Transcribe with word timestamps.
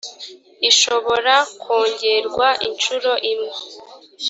ishobora 0.69 1.35
kwongerwa 1.61 2.47
inshuro 2.67 3.11
imwe 3.31 3.53